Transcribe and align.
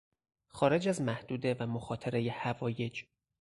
خارج 0.47 0.87
از 0.87 1.01
محدوده 1.01 1.55
و 1.59 1.67
مخاطرهی 1.67 2.29
حوایج 2.29 3.03